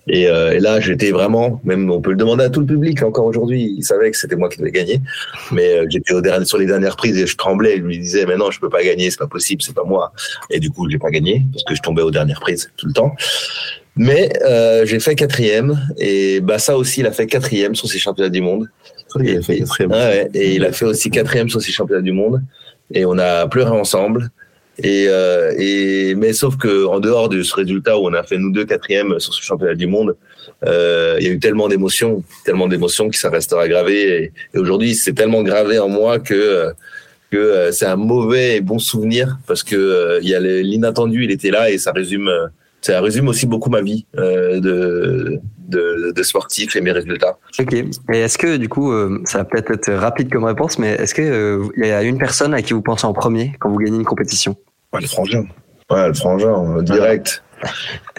[0.07, 3.25] Et, euh, là, j'étais vraiment, même on peut le demander à tout le public encore
[3.25, 4.99] aujourd'hui, il savait que c'était moi qui devais gagner,
[5.51, 7.77] mais euh, j'étais au dernier, sur les dernières prises et je tremblais.
[7.77, 10.11] Je lui disais, mais non, je peux pas gagner, c'est pas possible, c'est pas moi.
[10.49, 12.93] Et du coup, j'ai pas gagné parce que je tombais aux dernières prises tout le
[12.93, 13.15] temps.
[13.95, 17.99] Mais euh, j'ai fait quatrième et bah ça aussi, il a fait quatrième sur ses
[17.99, 18.69] championnats du monde.
[19.19, 19.91] Il a fait quatrième.
[19.91, 22.41] Ouais, ouais, et il a fait aussi quatrième sur ses championnats du monde
[22.91, 24.31] et on a pleuré ensemble.
[24.79, 28.39] Et, euh, et mais sauf que en dehors de ce résultat où on a fait
[28.39, 30.15] nous deux quatrième sur ce championnat du monde,
[30.65, 34.23] euh, il y a eu tellement d'émotions, tellement d'émotions que ça restera gravé.
[34.23, 36.73] Et, et aujourd'hui, c'est tellement gravé en moi que
[37.33, 41.23] que euh, c'est un mauvais et bon souvenir parce que euh, il y a l'inattendu,
[41.23, 42.45] il était là et ça résume euh,
[42.83, 47.37] ça résume aussi beaucoup ma vie euh, de, de de sportif et mes résultats.
[47.59, 47.73] Ok.
[47.73, 51.13] Et est-ce que du coup, euh, ça va peut-être être rapide comme réponse, mais est-ce
[51.13, 53.77] que euh, il y a une personne à qui vous pensez en premier quand vous
[53.77, 54.55] gagnez une compétition?
[54.91, 55.45] Ouais, le frangin.
[55.89, 57.41] Ouais, le frangin, euh, direct.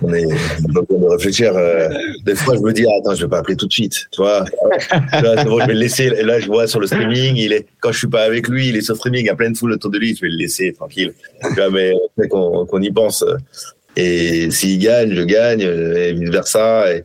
[0.01, 1.53] On est on est de réfléchir.
[2.25, 4.07] des fois, je me dis, ah, attends, je vais pas appeler tout de suite.
[4.11, 6.05] Tu vois, Tu vois, c'est bon, je vais le laisser.
[6.05, 8.71] Et là, je vois sur le streaming, il est, quand je suis pas avec lui,
[8.71, 10.29] il est sur streaming, il y a plein de foule autour de lui, je vais
[10.31, 11.13] le laisser tranquille.
[11.43, 13.23] Tu vois, mais fait qu'on qu'on y pense.
[13.97, 16.93] Et s'il gagne, je gagne, et vice versa.
[16.93, 17.05] Et,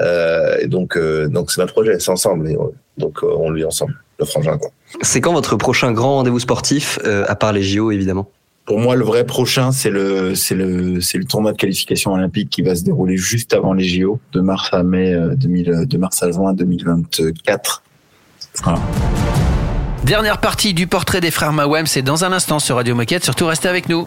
[0.00, 2.48] euh, et donc, euh, donc c'est notre projet, c'est ensemble.
[2.50, 4.58] Et, euh, donc, euh, on le vit ensemble, le frangin.
[5.02, 8.30] C'est quand votre prochain grand rendez-vous sportif, euh, à part les JO évidemment?
[8.66, 12.50] Pour moi, le vrai prochain, c'est le, c'est le, c'est le tournoi de qualification olympique
[12.50, 15.98] qui va se dérouler juste avant les JO, de mars à mai euh, 2000, de
[15.98, 17.82] mars à juin 2024.
[18.62, 18.78] Voilà.
[20.04, 23.24] Dernière partie du portrait des frères Mawem, c'est dans un instant sur Radio Moquette.
[23.24, 24.06] Surtout restez avec nous.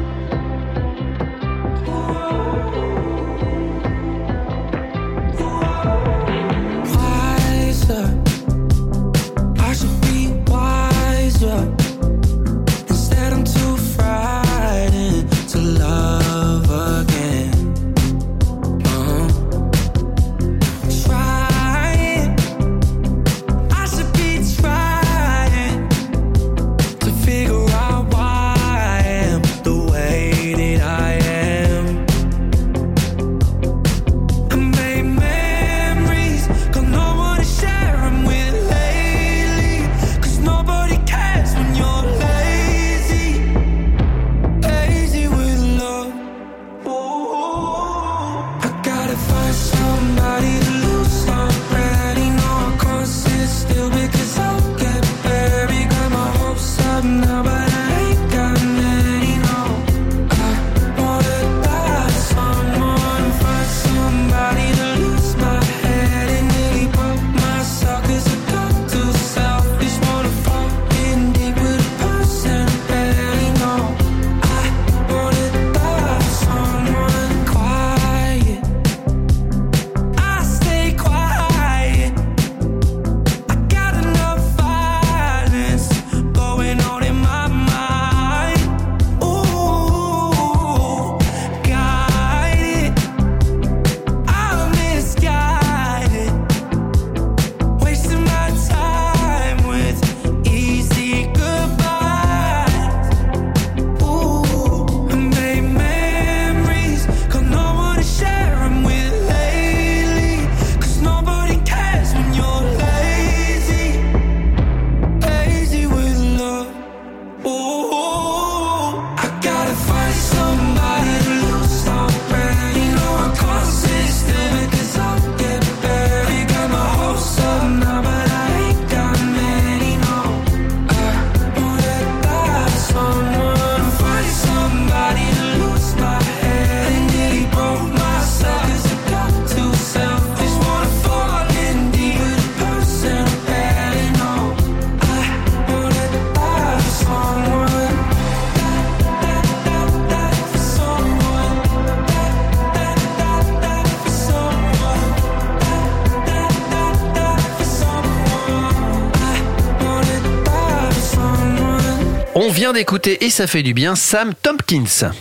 [162.91, 165.13] D'écouter et ça fait du bien Sam Tompkins.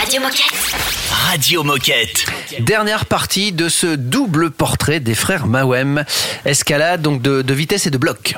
[0.00, 0.74] Radio Moquette.
[1.10, 2.24] Radio Moquette.
[2.60, 6.06] Dernière partie de ce double portrait des frères Mawem.
[6.46, 8.36] Escalade donc de, de vitesse et de bloc.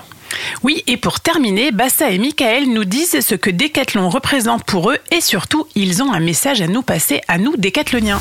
[0.65, 4.99] Oui, et pour terminer, Bassa et Michael nous disent ce que Decathlon représente pour eux
[5.13, 8.21] et surtout, ils ont un message à nous passer, à nous, décathloniens.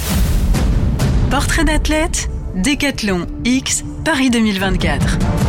[1.32, 5.47] Portrait d'athlète, Décathlon X Paris 2024.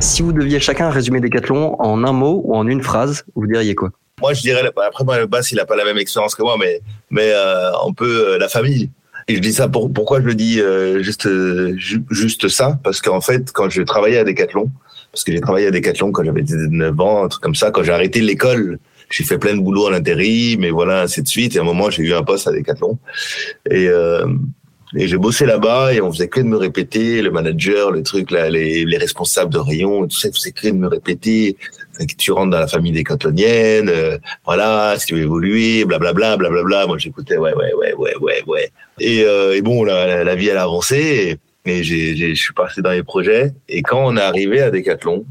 [0.00, 3.74] Si vous deviez chacun résumer Décathlon en un mot ou en une phrase, vous diriez
[3.74, 3.90] quoi?
[4.20, 6.56] Moi, je dirais, après, moi, le bass, il a pas la même expérience que moi,
[6.58, 6.80] mais,
[7.10, 8.90] mais euh, on peut, euh, la famille.
[9.28, 12.78] Et je dis ça pour, pourquoi je le dis euh, juste, euh, ju- juste ça?
[12.82, 14.70] Parce qu'en fait, quand je travaillais à Decathlon,
[15.12, 17.82] parce que j'ai travaillé à Decathlon quand j'avais 19 ans, un truc comme ça, quand
[17.82, 18.78] j'ai arrêté l'école,
[19.10, 21.54] j'ai fait plein de boulot à l'intérim, mais voilà, ainsi de suite.
[21.56, 22.98] Et à un moment, j'ai eu un poste à Decathlon.
[23.70, 24.26] Et, euh,
[24.96, 28.30] Et j'ai bossé là-bas et on faisait que de me répéter, le manager, le truc,
[28.30, 31.56] là, les, les responsables de rayon, tout ça, ils faisaient que de me répéter
[32.06, 36.86] tu rentres dans la famille des cotonniennes, euh, voilà, si tu veux évoluer, blablabla, blablabla.
[36.86, 38.70] Moi, j'écoutais, ouais, ouais, ouais, ouais, ouais, ouais.
[39.00, 42.54] Et, euh, et bon, la, la, vie, elle a avancé et, et j'ai- je suis
[42.54, 43.52] passé dans les projets.
[43.68, 45.24] Et quand on est arrivé à Decathlon,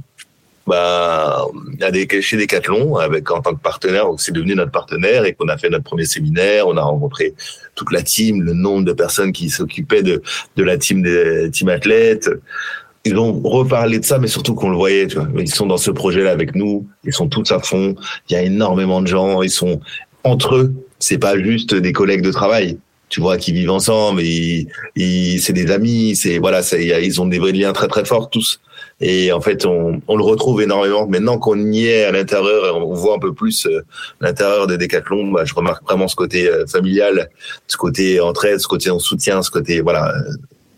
[0.68, 1.46] bah,
[1.82, 5.34] à des, chez Decathlon, avec en tant que partenaire, donc c'est devenu notre partenaire et
[5.34, 7.34] qu'on a fait notre premier séminaire, on a rencontré
[7.76, 10.22] toute la team, le nombre de personnes qui s'occupaient de,
[10.58, 12.30] de la team des team athlètes.
[13.06, 15.30] Ils ont reparlé de ça, mais surtout qu'on le voyait, tu vois.
[15.38, 17.96] Ils sont dans ce projet-là avec nous, ils sont tous à fond.
[18.30, 19.80] Il y a énormément de gens, ils sont
[20.26, 20.74] entre eux.
[21.00, 24.22] C'est pas juste des collègues de travail, tu vois, qui vivent ensemble.
[24.22, 28.30] Ils, ils, c'est des amis, c'est voilà, ils ont des vrais liens très très forts
[28.30, 28.60] tous.
[29.00, 31.08] Et en fait, on, on le retrouve énormément.
[31.08, 33.82] Maintenant qu'on y est à l'intérieur, on voit un peu plus euh,
[34.22, 35.32] l'intérieur de Decathlon.
[35.32, 37.30] Bah, je remarque vraiment ce côté euh, familial,
[37.68, 40.34] ce côté entraide, ce côté on soutient, ce côté voilà, euh,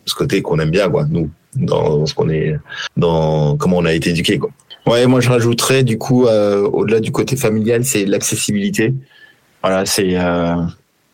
[0.06, 1.06] ce côté qu'on aime bien quoi.
[1.10, 2.58] Nous, dans ce qu'on est,
[2.98, 4.50] dans comment on a été éduqué quoi.
[4.86, 8.94] Ouais, moi je rajouterais du coup, euh, au-delà du côté familial, c'est l'accessibilité.
[9.62, 10.56] Voilà, c'est euh,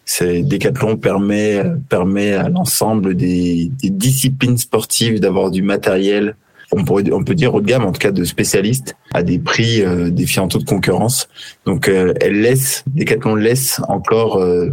[0.05, 6.35] c'est Decathlon permet permet à l'ensemble des, des disciplines sportives d'avoir du matériel.
[6.77, 9.39] On pourrait on peut dire haut de gamme, en tout cas de spécialistes, à des
[9.39, 11.27] prix euh, défiant toute concurrence.
[11.65, 14.69] Donc euh, elle laisse Decathlon laisse encore euh,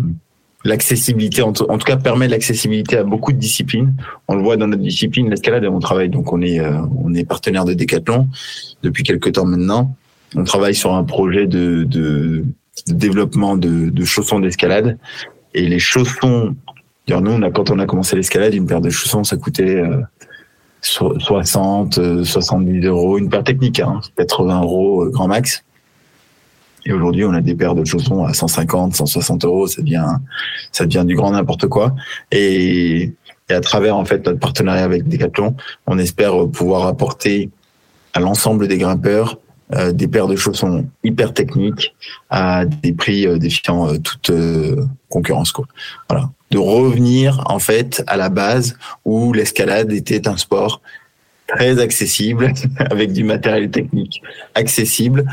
[0.64, 3.94] l'accessibilité, en, tout- cas permet l'accessibilité à beaucoup de disciplines.
[4.28, 6.08] On le voit dans notre discipline, l'escalade, et on travaille.
[6.08, 6.72] Donc on est euh,
[7.04, 8.28] on est partenaire de Decathlon
[8.82, 9.94] depuis quelques temps maintenant.
[10.34, 12.44] On travaille sur un projet de, de,
[12.88, 14.98] de développement de, de chaussons d'escalade.
[15.54, 16.54] Et les chaussons,
[17.08, 20.00] nous, on a, quand on a commencé l'escalade, une paire de chaussons, ça coûtait euh,
[20.82, 23.16] so- 60, euh, 70 euros.
[23.18, 25.64] Une paire technique, hein, 80 euros euh, grand max.
[26.84, 29.66] Et aujourd'hui, on a des paires de chaussons à 150, 160 euros.
[29.68, 30.04] Ça devient,
[30.72, 31.94] ça devient du grand n'importe quoi.
[32.32, 33.12] Et,
[33.48, 35.54] et à travers, en fait, notre partenariat avec Decathlon,
[35.86, 37.50] on espère pouvoir apporter
[38.14, 39.38] à l'ensemble des grimpeurs
[39.74, 41.94] euh, des paires de chaussons hyper techniques
[42.28, 45.64] à des prix euh, défiant euh, toute euh, concurrence quoi.
[46.10, 50.82] Voilà, de revenir en fait à la base où l'escalade était un sport
[51.48, 52.52] très accessible
[52.90, 54.22] avec du matériel technique
[54.54, 55.24] accessible,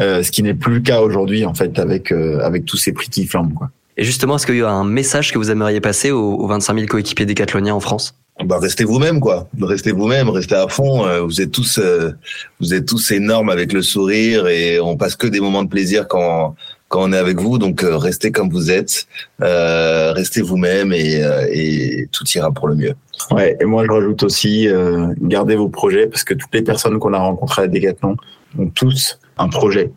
[0.00, 2.92] euh, ce qui n'est plus le cas aujourd'hui en fait avec euh, avec tous ces
[2.92, 3.70] prix qui flambent quoi.
[3.96, 6.74] Et justement, est-ce qu'il y a un message que vous aimeriez passer aux, aux 25
[6.74, 8.16] 000 coéquipiers décathloniens en France?
[8.44, 9.46] Bah restez vous-même quoi.
[9.60, 11.06] Restez vous-même, restez à fond.
[11.06, 12.10] Euh, Vous êtes tous, euh,
[12.58, 16.08] vous êtes tous énormes avec le sourire et on passe que des moments de plaisir
[16.08, 16.56] quand
[16.94, 17.58] quand on est avec vous.
[17.58, 19.08] Donc euh, restez comme vous êtes,
[19.42, 22.94] euh, restez vous-même et, euh, et tout ira pour le mieux.
[23.32, 27.00] Ouais, et moi je rajoute aussi, euh, gardez vos projets parce que toutes les personnes
[27.00, 28.16] qu'on a rencontrées à Decathlon
[28.58, 29.90] ont tous un projet.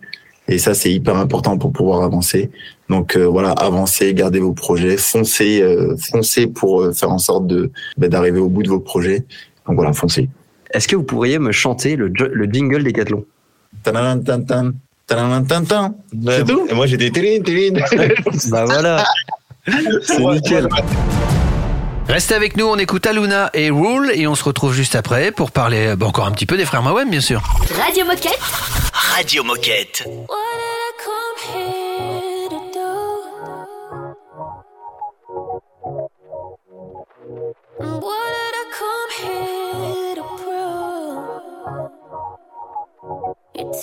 [0.49, 2.49] Et ça, c'est hyper important pour pouvoir avancer.
[2.89, 7.45] Donc euh, voilà, avancez, gardez vos projets, foncez, euh, foncez pour euh, faire en sorte
[7.45, 9.19] de bah, d'arriver au bout de vos projets.
[9.67, 10.29] Donc voilà, foncez.
[10.71, 13.23] Est-ce que vous pourriez me chanter le, le jingle Décathlon
[15.09, 17.71] C'est tout Et moi j'ai des télé, télé.
[18.49, 19.05] Bah voilà,
[20.03, 20.67] c'est nickel.
[22.07, 25.51] Restez avec nous, on écoute Aluna et Rule et on se retrouve juste après pour
[25.51, 27.41] parler bah, encore un petit peu des frères Mawem, bien sûr.
[27.85, 28.39] Radio Moquette.
[28.93, 30.07] Radio Moquette.
[37.79, 39.56] What did I come here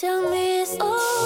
[0.01, 1.24] tell me it's alright.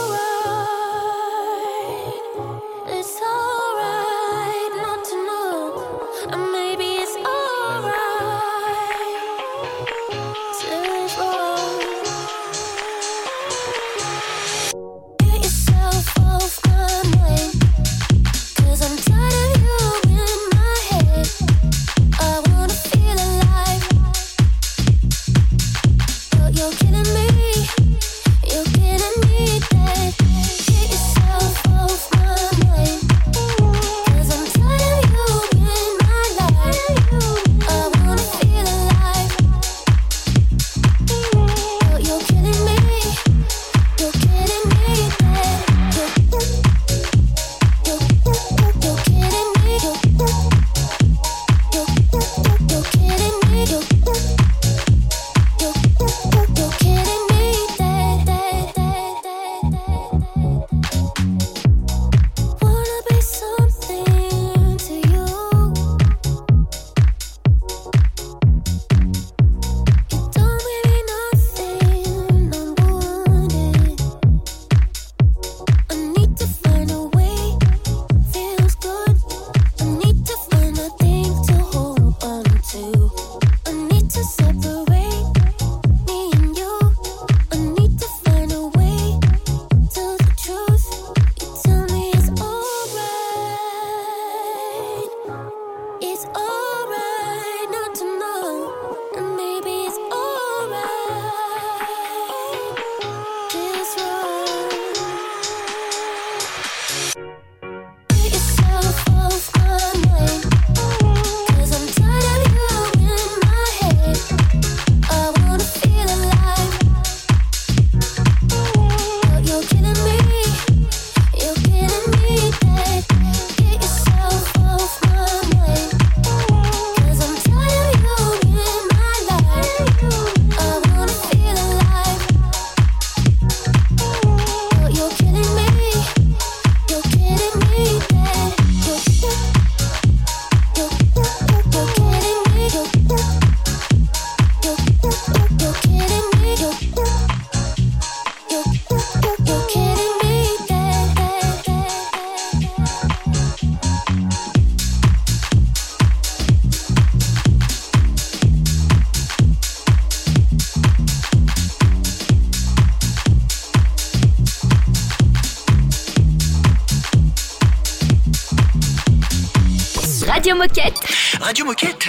[171.69, 172.09] Moquette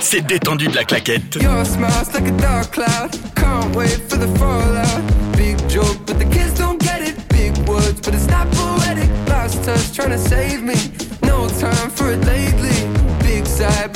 [0.00, 1.34] C'est détendu de la claquette.
[1.34, 3.10] Your smile's like a dark cloud.
[3.36, 5.02] Can't wait for the fallout.
[5.36, 7.14] Big joke, but the kids don't get it.
[7.28, 9.10] Big words, but it's not poetic.
[9.28, 10.76] Last touch trying to save me.
[11.22, 12.72] No time for it lately.
[13.20, 13.89] Big side,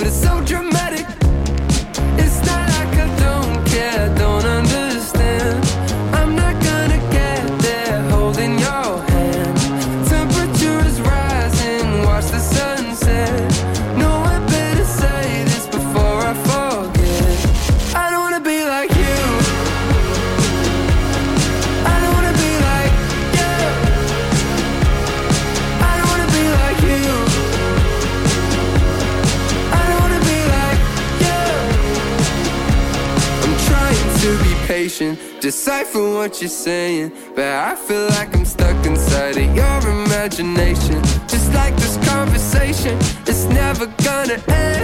[35.45, 41.03] decipher what you're saying, but I feel like I'm stuck inside of your imagination.
[41.29, 44.84] Just like this conversation, it's never gonna end.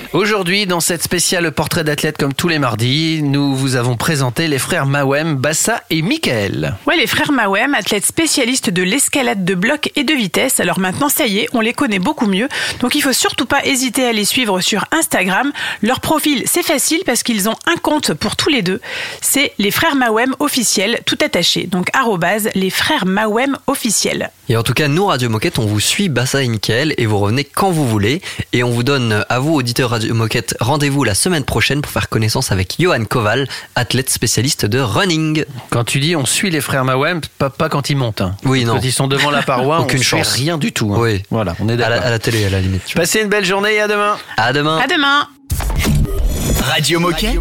[0.13, 4.59] Aujourd'hui, dans cette spéciale portrait d'athlète comme tous les mardis, nous vous avons présenté les
[4.59, 6.75] frères Mawem, Bassa et Michael.
[6.85, 10.59] Ouais, les frères Mawem, athlètes spécialistes de l'escalade de bloc et de vitesse.
[10.59, 12.49] Alors maintenant, ça y est, on les connaît beaucoup mieux.
[12.81, 15.53] Donc il faut surtout pas hésiter à les suivre sur Instagram.
[15.81, 18.81] Leur profil, c'est facile parce qu'ils ont un compte pour tous les deux.
[19.21, 21.67] C'est les frères Mawem officiels, tout attaché.
[21.67, 24.29] Donc arrobase les frères Mawem officiels.
[24.49, 27.17] Et en tout cas, nous, Radio Moquette, on vous suit, Bassa et Mickaël, et vous
[27.17, 28.21] revenez quand vous voulez.
[28.51, 32.09] Et on vous donne, à vous, auditeurs Radio Moquette, rendez-vous la semaine prochaine pour faire
[32.09, 35.45] connaissance avec Johan Koval, athlète spécialiste de running.
[35.69, 38.21] Quand tu dis on suit les frères Mawem, pas, pas quand ils montent.
[38.21, 38.35] hein.
[38.43, 38.75] Oui, non.
[38.75, 40.29] Quand ils sont devant la paroi, Aucune on chance.
[40.35, 40.93] fait rien du tout.
[40.93, 40.97] hein.
[40.99, 41.23] Oui.
[41.31, 41.95] Voilà, on est À d'accord.
[41.97, 42.83] la, à la télé, à la limite.
[42.95, 44.17] Passez une belle journée et à demain.
[44.37, 44.77] À demain.
[44.77, 45.27] À demain.
[46.63, 47.37] Radio Moquette.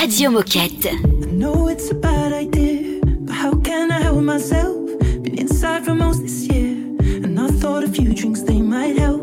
[0.00, 0.88] Radio Moquette.
[1.32, 4.74] know it's a bad idea, but how can I help myself?
[5.22, 6.76] Been inside for most this year,
[7.24, 9.22] and I thought a few drinks they might help.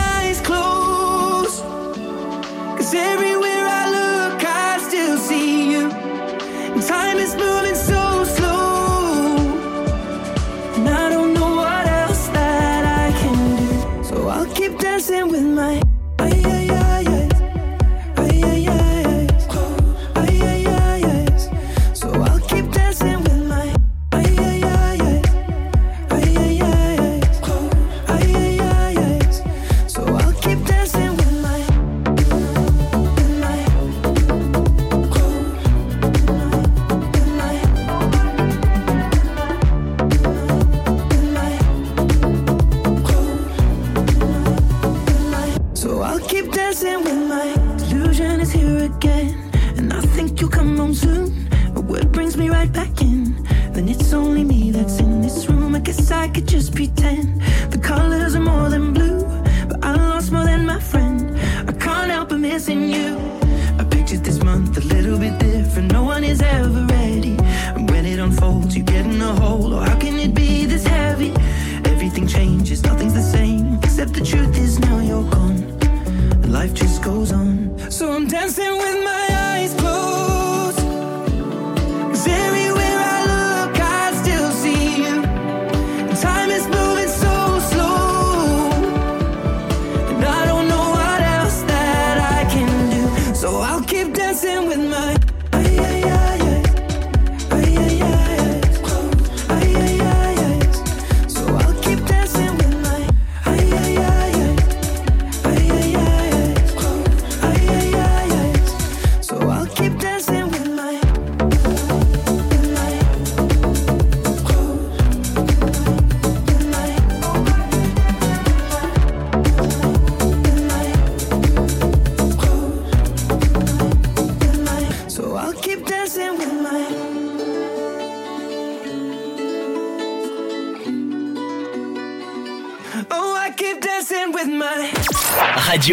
[15.01, 15.90] dancing with my.
[46.51, 51.49] Dancing with my delusion is here again, and I think you'll come home soon.
[51.73, 53.43] But what brings me right back in.
[53.73, 55.75] then it's only me that's in this room.
[55.75, 57.41] I guess I could just pretend
[57.71, 59.23] the colors are more than blue,
[59.69, 61.37] but I lost more than my friend.
[61.69, 63.17] I can't help but missing you.
[63.79, 65.91] I pictured this month a little bit different.
[65.91, 67.37] No one is ever ready.
[67.75, 69.73] And when it unfolds, you get in a hole.
[69.73, 71.33] Or how can it be this heavy?
[71.85, 73.75] Everything changes, nothing's the same.
[73.83, 75.70] Except the truth is now you're gone.
[76.51, 77.79] Life just goes on.
[77.89, 79.30] So I'm dancing with my